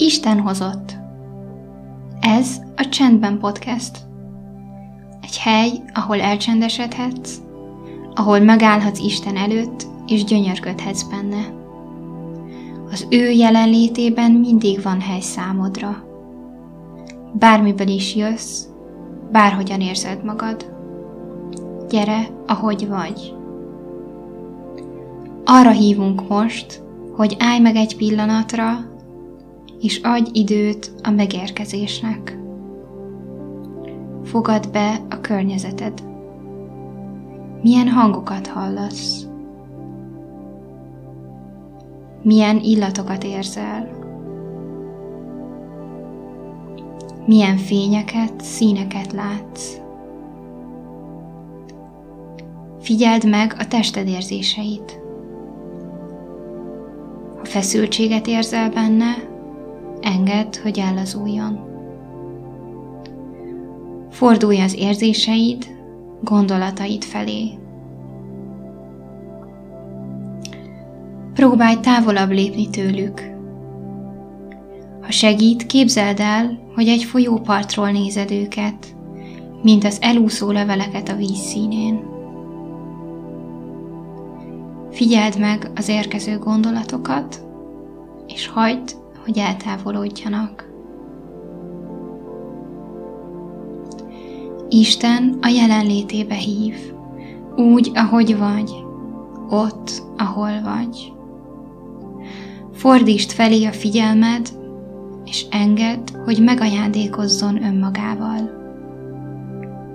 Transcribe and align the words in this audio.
Isten 0.00 0.40
hozott. 0.40 0.96
Ez 2.20 2.60
a 2.76 2.88
Csendben 2.88 3.38
Podcast. 3.38 3.98
Egy 5.20 5.38
hely, 5.38 5.70
ahol 5.94 6.20
elcsendesedhetsz, 6.20 7.36
ahol 8.14 8.40
megállhatsz 8.40 8.98
Isten 8.98 9.36
előtt, 9.36 9.86
és 10.06 10.24
gyönyörködhetsz 10.24 11.02
benne. 11.02 11.54
Az 12.90 13.06
ő 13.10 13.30
jelenlétében 13.30 14.30
mindig 14.30 14.82
van 14.82 15.00
hely 15.00 15.20
számodra. 15.20 16.04
Bármiből 17.32 17.88
is 17.88 18.16
jössz, 18.16 18.64
bárhogyan 19.32 19.80
érzed 19.80 20.24
magad. 20.24 20.72
Gyere, 21.88 22.28
ahogy 22.46 22.88
vagy. 22.88 23.34
Arra 25.44 25.70
hívunk 25.70 26.28
most, 26.28 26.82
hogy 27.16 27.36
állj 27.38 27.60
meg 27.60 27.76
egy 27.76 27.96
pillanatra, 27.96 28.96
és 29.80 30.00
adj 30.02 30.30
időt 30.32 30.92
a 31.02 31.10
megérkezésnek. 31.10 32.38
Fogad 34.24 34.70
be 34.70 35.00
a 35.10 35.20
környezeted. 35.20 35.92
Milyen 37.62 37.88
hangokat 37.88 38.46
hallasz? 38.46 39.26
Milyen 42.22 42.58
illatokat 42.58 43.24
érzel? 43.24 43.96
Milyen 47.26 47.56
fényeket, 47.56 48.40
színeket 48.40 49.12
látsz? 49.12 49.76
Figyeld 52.80 53.28
meg 53.28 53.54
a 53.58 53.66
tested 53.66 54.08
érzéseit. 54.08 55.00
Ha 57.38 57.44
feszültséget 57.44 58.26
érzel 58.26 58.70
benne, 58.70 59.27
engedd, 60.00 60.58
hogy 60.62 60.78
ellazuljon. 60.78 61.66
Fordulj 64.10 64.60
az 64.60 64.74
érzéseid, 64.74 65.66
gondolataid 66.20 67.04
felé. 67.04 67.58
Próbálj 71.34 71.76
távolabb 71.80 72.30
lépni 72.30 72.70
tőlük. 72.70 73.36
Ha 75.02 75.10
segít, 75.10 75.66
képzeld 75.66 76.20
el, 76.20 76.58
hogy 76.74 76.88
egy 76.88 77.04
folyópartról 77.04 77.90
nézed 77.90 78.30
őket, 78.30 78.96
mint 79.62 79.84
az 79.84 79.98
elúszó 80.00 80.50
leveleket 80.50 81.08
a 81.08 81.16
víz 81.16 81.38
színén. 81.38 82.00
Figyeld 84.90 85.38
meg 85.38 85.70
az 85.74 85.88
érkező 85.88 86.38
gondolatokat, 86.38 87.46
és 88.26 88.48
hagyd, 88.48 88.96
hogy 89.28 89.38
eltávolodjanak. 89.38 90.68
Isten 94.68 95.38
a 95.40 95.48
jelenlétébe 95.48 96.34
hív, 96.34 96.74
úgy, 97.56 97.90
ahogy 97.94 98.38
vagy, 98.38 98.70
ott, 99.50 100.02
ahol 100.16 100.60
vagy. 100.62 101.12
Fordítsd 102.72 103.30
felé 103.30 103.64
a 103.64 103.72
figyelmed, 103.72 104.48
és 105.24 105.46
engedd, 105.50 106.16
hogy 106.24 106.42
megajándékozzon 106.42 107.62
önmagával. 107.62 108.50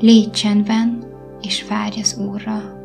Légy 0.00 0.30
csendben, 0.30 1.04
és 1.40 1.66
várj 1.68 2.00
az 2.00 2.20
Úrra. 2.30 2.77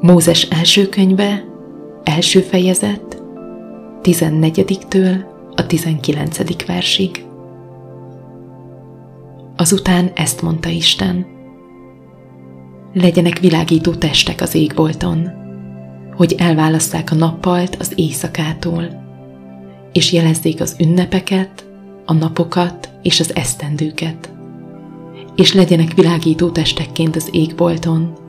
Mózes 0.00 0.42
első 0.42 0.88
könyve, 0.88 1.44
első 2.04 2.40
fejezet, 2.40 3.22
14-től 4.02 5.24
a 5.54 5.66
19. 5.66 6.66
versig. 6.66 7.24
Azután 9.56 10.10
ezt 10.14 10.42
mondta 10.42 10.68
Isten. 10.68 11.26
Legyenek 12.92 13.38
világító 13.38 13.94
testek 13.94 14.40
az 14.40 14.54
égbolton, 14.54 15.28
hogy 16.16 16.34
elválasszák 16.38 17.10
a 17.10 17.14
nappalt 17.14 17.76
az 17.76 17.92
éjszakától, 17.94 19.04
és 19.92 20.12
jelezzék 20.12 20.60
az 20.60 20.76
ünnepeket, 20.78 21.64
a 22.06 22.12
napokat 22.12 22.90
és 23.02 23.20
az 23.20 23.34
esztendőket, 23.34 24.30
és 25.36 25.54
legyenek 25.54 25.94
világító 25.94 26.50
testekként 26.50 27.16
az 27.16 27.28
égbolton, 27.32 28.28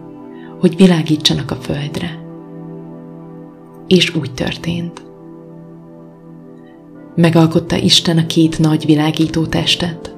hogy 0.61 0.75
világítsanak 0.75 1.51
a 1.51 1.55
földre. 1.55 2.19
És 3.87 4.15
úgy 4.15 4.33
történt. 4.33 5.01
Megalkotta 7.15 7.75
Isten 7.75 8.17
a 8.17 8.25
két 8.25 8.59
nagy 8.59 8.85
világító 8.85 9.45
testet, 9.45 10.15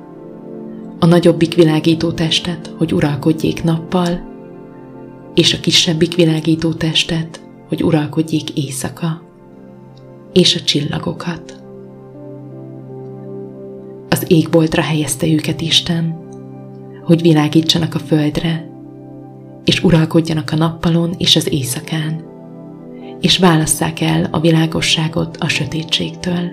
a 0.99 1.05
nagyobbik 1.05 1.53
világító 1.55 2.11
testet, 2.11 2.73
hogy 2.77 2.93
uralkodjék 2.93 3.63
nappal, 3.63 4.31
és 5.33 5.53
a 5.53 5.59
kisebbik 5.59 6.15
világító 6.15 6.73
testet, 6.73 7.41
hogy 7.67 7.83
uralkodjék 7.83 8.49
éjszaka, 8.49 9.21
és 10.33 10.55
a 10.55 10.59
csillagokat. 10.59 11.63
Az 14.09 14.25
égboltra 14.27 14.81
helyezte 14.81 15.27
őket 15.27 15.61
Isten, 15.61 16.17
hogy 17.03 17.21
világítsanak 17.21 17.95
a 17.95 17.99
földre, 17.99 18.72
és 19.65 19.83
uralkodjanak 19.83 20.51
a 20.51 20.55
nappalon 20.55 21.13
és 21.17 21.35
az 21.35 21.51
éjszakán, 21.51 22.23
és 23.21 23.37
válasszák 23.37 24.01
el 24.01 24.27
a 24.31 24.39
világosságot 24.39 25.37
a 25.37 25.47
sötétségtől. 25.47 26.51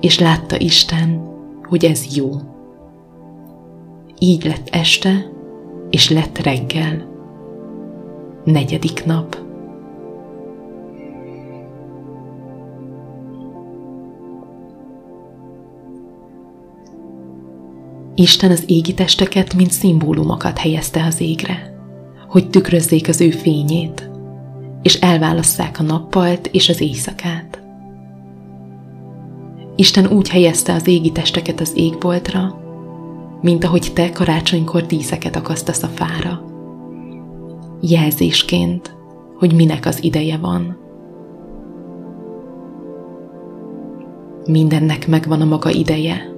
És 0.00 0.18
látta 0.18 0.58
Isten, 0.58 1.22
hogy 1.62 1.84
ez 1.84 2.16
jó. 2.16 2.30
Így 4.18 4.44
lett 4.44 4.68
este, 4.70 5.30
és 5.90 6.10
lett 6.10 6.38
reggel. 6.38 7.12
Negyedik 8.44 9.04
nap. 9.04 9.43
Isten 18.14 18.50
az 18.50 18.62
égi 18.66 18.94
testeket, 18.94 19.54
mint 19.54 19.70
szimbólumokat 19.70 20.58
helyezte 20.58 21.04
az 21.04 21.20
égre, 21.20 21.74
hogy 22.28 22.50
tükrözzék 22.50 23.08
az 23.08 23.20
ő 23.20 23.30
fényét, 23.30 24.10
és 24.82 24.94
elválasszák 24.94 25.78
a 25.78 25.82
nappalt 25.82 26.46
és 26.46 26.68
az 26.68 26.80
éjszakát. 26.80 27.62
Isten 29.76 30.06
úgy 30.06 30.28
helyezte 30.28 30.72
az 30.72 30.86
égi 30.86 31.12
testeket 31.12 31.60
az 31.60 31.72
égboltra, 31.74 32.62
mint 33.40 33.64
ahogy 33.64 33.90
te 33.94 34.12
karácsonykor 34.12 34.86
díszeket 34.86 35.36
akasztasz 35.36 35.82
a 35.82 35.86
fára. 35.86 36.44
Jelzésként, 37.80 38.96
hogy 39.38 39.54
minek 39.54 39.86
az 39.86 40.02
ideje 40.02 40.36
van. 40.36 40.78
Mindennek 44.46 45.08
megvan 45.08 45.40
a 45.40 45.44
maga 45.44 45.70
ideje, 45.70 46.33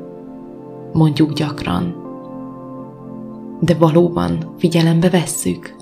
mondjuk 0.97 1.33
gyakran. 1.33 2.05
De 3.61 3.75
valóban 3.75 4.55
figyelembe 4.59 5.11
vesszük, 5.11 5.77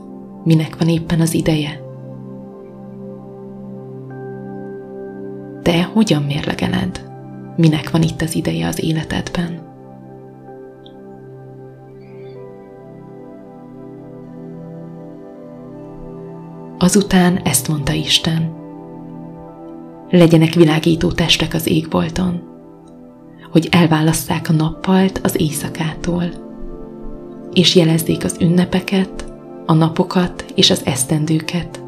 minek 0.45 0.79
van 0.79 0.89
éppen 0.89 1.21
az 1.21 1.35
ideje. 1.35 1.83
Te 5.63 5.83
hogyan 5.83 6.23
mérlegeled, 6.23 7.11
minek 7.57 7.91
van 7.91 8.03
itt 8.03 8.21
az 8.21 8.35
ideje 8.35 8.67
az 8.67 8.83
életedben? 8.83 9.63
Azután 16.79 17.37
ezt 17.37 17.69
mondta 17.69 17.93
Isten. 17.93 18.53
Legyenek 20.11 20.53
világító 20.53 21.13
testek 21.13 21.55
az 21.55 21.67
égbolton, 21.67 22.54
hogy 23.55 23.69
elválasszák 23.71 24.49
a 24.49 24.53
nappalt 24.53 25.21
az 25.23 25.41
éjszakától, 25.41 26.25
és 27.53 27.75
jelezzék 27.75 28.25
az 28.25 28.37
ünnepeket, 28.41 29.33
a 29.67 29.73
napokat 29.73 30.45
és 30.55 30.71
az 30.71 30.83
esztendőket, 30.85 31.83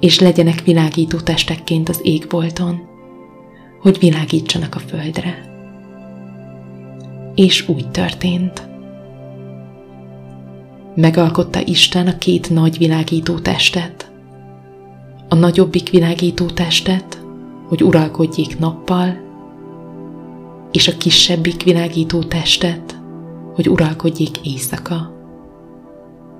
és 0.00 0.20
legyenek 0.20 0.62
világító 0.62 1.18
testekként 1.18 1.88
az 1.88 2.00
égbolton, 2.02 2.80
hogy 3.80 3.98
világítsanak 3.98 4.74
a 4.74 4.78
földre. 4.78 5.44
És 7.34 7.68
úgy 7.68 7.90
történt. 7.90 8.68
Megalkotta 10.94 11.66
Isten 11.66 12.06
a 12.06 12.18
két 12.18 12.50
nagy 12.50 12.78
világító 12.78 13.38
testet, 13.38 14.12
a 15.28 15.34
nagyobbik 15.34 15.90
világító 15.90 16.46
testet, 16.46 17.22
hogy 17.68 17.82
uralkodjék 17.82 18.58
nappal, 18.58 19.23
és 20.74 20.88
a 20.88 20.96
kisebbik 20.96 21.62
világító 21.62 22.22
testet, 22.22 23.00
hogy 23.54 23.68
uralkodjék 23.68 24.38
éjszaka, 24.42 25.12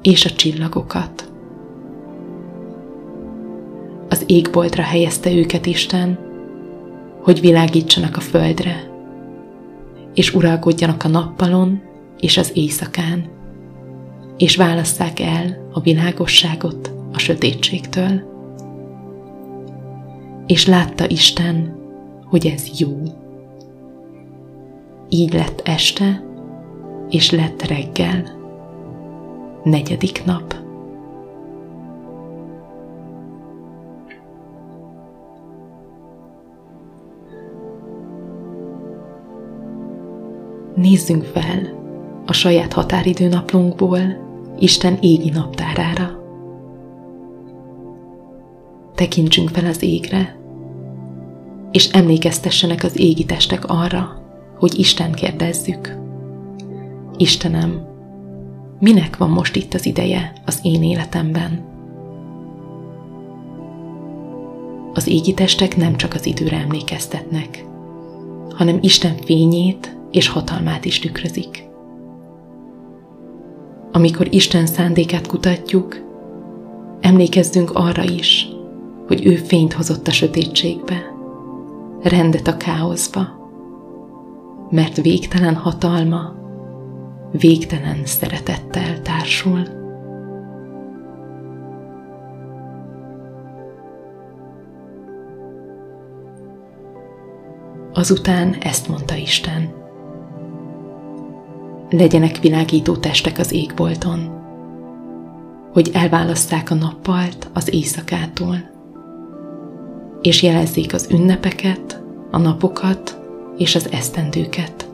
és 0.03 0.25
a 0.25 0.31
csillagokat. 0.31 1.33
Az 4.09 4.25
égboltra 4.27 4.83
helyezte 4.83 5.33
őket 5.33 5.67
Isten, 5.67 6.19
hogy 7.23 7.41
világítsanak 7.41 8.17
a 8.17 8.21
földre, 8.21 8.91
és 10.15 10.35
uralkodjanak 10.35 11.05
a 11.05 11.09
nappalon 11.09 11.83
és 12.21 12.37
az 12.37 12.51
éjszakán, 12.55 13.29
és 14.37 14.57
válasszák 14.57 15.21
el 15.21 15.69
a 15.73 15.81
világosságot 15.81 16.93
a 17.13 17.19
sötétségtől. 17.19 18.23
És 20.47 20.67
látta 20.67 21.09
Isten, 21.09 21.77
hogy 22.25 22.47
ez 22.47 22.81
jó. 22.81 23.23
Így 25.09 25.33
lett 25.33 25.61
este, 25.65 26.25
és 27.09 27.31
lett 27.31 27.63
reggel, 27.63 28.23
negyedik 29.63 30.25
nap. 30.25 30.55
Nézzünk 40.75 41.25
fel 41.25 41.83
a 42.27 42.33
saját 42.33 42.73
határidő 42.73 43.29
naplunkból 43.29 44.01
Isten 44.59 44.99
égi 45.01 45.31
naptárára. 45.31 46.23
Tekintsünk 48.95 49.49
fel 49.49 49.67
az 49.67 49.83
égre, 49.83 50.39
és 51.71 51.91
emlékeztessenek 51.93 52.85
az 52.85 52.99
égi 52.99 53.25
testek 53.25 53.65
arra, 53.67 54.24
hogy 54.65 54.79
Isten 54.79 55.13
kérdezzük. 55.13 55.97
Istenem, 57.17 57.87
minek 58.81 59.17
van 59.17 59.31
most 59.31 59.57
itt 59.57 59.75
az 59.75 59.87
ideje 59.87 60.33
az 60.45 60.59
én 60.63 60.83
életemben? 60.83 61.65
Az 64.95 65.07
égi 65.07 65.35
testek 65.35 65.77
nem 65.77 65.97
csak 65.97 66.15
az 66.15 66.27
időre 66.27 66.57
emlékeztetnek, 66.57 67.65
hanem 68.55 68.79
Isten 68.81 69.17
fényét 69.17 69.97
és 70.11 70.29
hatalmát 70.29 70.85
is 70.85 70.99
tükrözik. 70.99 71.65
Amikor 73.93 74.35
Isten 74.35 74.67
szándékát 74.67 75.27
kutatjuk, 75.27 75.97
emlékezzünk 77.01 77.71
arra 77.75 78.03
is, 78.03 78.49
hogy 79.07 79.27
ő 79.27 79.35
fényt 79.35 79.73
hozott 79.73 80.07
a 80.07 80.13
sötétségbe, 80.13 81.03
rendet 82.03 82.47
a 82.47 82.57
káoszba, 82.57 83.44
mert 84.75 85.01
végtelen 85.01 85.55
hatalma, 85.55 86.35
végtelen 87.33 88.05
szeretettel 88.05 89.03
társul. 89.03 89.61
Azután 97.93 98.55
ezt 98.61 98.89
mondta 98.89 99.15
Isten 99.15 99.75
legyenek 101.91 102.39
világító 102.39 102.97
testek 102.97 103.39
az 103.39 103.53
égbolton, 103.53 104.43
hogy 105.73 105.91
elválasszák 105.93 106.71
a 106.71 106.75
nappalt 106.75 107.51
az 107.53 107.73
éjszakától, 107.73 108.57
és 110.21 110.43
jelezzék 110.43 110.95
az 110.95 111.09
ünnepeket, 111.11 112.03
a 112.31 112.39
napokat 112.39 113.24
és 113.57 113.75
az 113.75 113.91
esztendőket, 113.93 114.89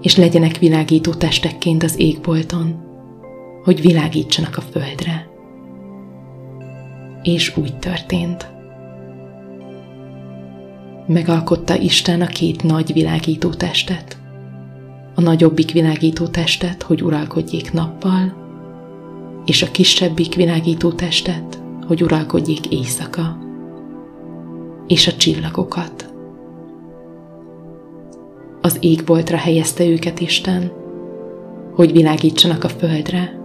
és 0.00 0.16
legyenek 0.16 0.58
világító 0.58 1.12
testekként 1.12 1.82
az 1.82 1.98
égbolton, 1.98 2.90
hogy 3.64 3.80
világítsanak 3.80 4.56
a 4.56 4.60
földre. 4.60 5.30
És 7.22 7.56
úgy 7.56 7.78
történt. 7.78 8.50
Megalkotta 11.06 11.78
Isten 11.78 12.20
a 12.20 12.26
két 12.26 12.62
nagy 12.62 12.92
világító 12.92 13.50
testet, 13.50 14.16
a 15.14 15.20
nagyobbik 15.20 15.72
világító 15.72 16.26
testet, 16.26 16.82
hogy 16.82 17.02
uralkodjék 17.02 17.72
nappal, 17.72 18.40
és 19.44 19.62
a 19.62 19.70
kisebbik 19.70 20.34
világító 20.34 20.92
testet, 20.92 21.62
hogy 21.86 22.02
uralkodjék 22.02 22.66
éjszaka, 22.66 23.38
és 24.86 25.06
a 25.06 25.16
csillagokat. 25.16 26.11
Az 28.62 28.76
égboltra 28.80 29.36
helyezte 29.36 29.84
őket 29.84 30.20
Isten, 30.20 30.72
hogy 31.74 31.92
világítsanak 31.92 32.64
a 32.64 32.68
földre, 32.68 33.40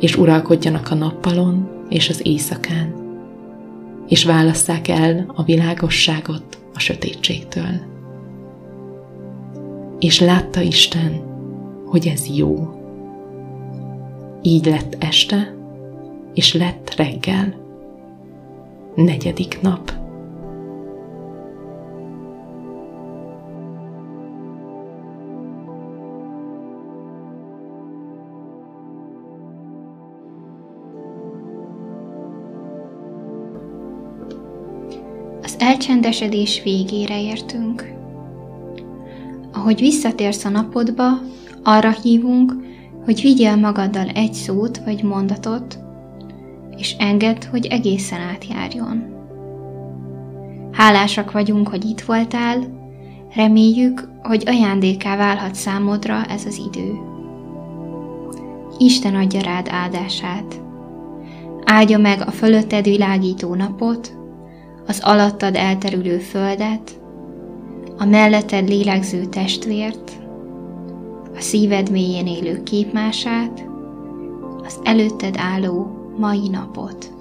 és 0.00 0.16
uralkodjanak 0.16 0.90
a 0.90 0.94
nappalon 0.94 1.68
és 1.88 2.08
az 2.08 2.26
éjszakán, 2.26 2.94
és 4.08 4.24
válasszák 4.24 4.88
el 4.88 5.32
a 5.34 5.42
világosságot 5.42 6.58
a 6.74 6.78
sötétségtől 6.78 7.92
és 10.04 10.20
látta 10.20 10.60
Isten, 10.60 11.20
hogy 11.86 12.06
ez 12.06 12.26
jó. 12.36 12.68
Így 14.42 14.66
lett 14.66 14.96
este, 14.98 15.54
és 16.34 16.54
lett 16.54 16.94
reggel. 16.94 17.54
Negyedik 18.94 19.60
nap. 19.60 19.92
Az 35.54 35.60
elcsendesedés 35.60 36.62
végére 36.62 37.22
értünk. 37.22 37.92
Ahogy 39.52 39.80
visszatérsz 39.80 40.44
a 40.44 40.48
napodba, 40.48 41.04
arra 41.62 41.90
hívunk, 41.90 42.54
hogy 43.04 43.20
vigyél 43.20 43.56
magaddal 43.56 44.08
egy 44.08 44.32
szót 44.32 44.80
vagy 44.84 45.02
mondatot, 45.02 45.78
és 46.76 46.94
engedd, 46.98 47.46
hogy 47.50 47.66
egészen 47.66 48.20
átjárjon. 48.20 49.04
Hálásak 50.72 51.32
vagyunk, 51.32 51.68
hogy 51.68 51.84
itt 51.84 52.00
voltál, 52.00 52.58
reméljük, 53.34 54.08
hogy 54.22 54.42
ajándéká 54.46 55.16
válhat 55.16 55.54
számodra 55.54 56.24
ez 56.24 56.44
az 56.44 56.60
idő. 56.66 56.92
Isten 58.78 59.14
adja 59.14 59.40
rád 59.40 59.68
áldását. 59.70 60.62
Áldja 61.64 61.98
meg 61.98 62.20
a 62.26 62.30
fölötted 62.30 62.84
világító 62.84 63.54
napot, 63.54 64.22
az 64.86 65.00
alattad 65.02 65.56
elterülő 65.56 66.18
földet, 66.18 66.98
a 67.98 68.04
melletted 68.04 68.68
lélegző 68.68 69.24
testvért, 69.24 70.12
a 71.36 71.40
szíved 71.40 71.90
mélyén 71.90 72.26
élő 72.26 72.62
képmását, 72.62 73.66
az 74.64 74.78
előtted 74.82 75.34
álló 75.38 75.86
mai 76.18 76.48
napot. 76.48 77.13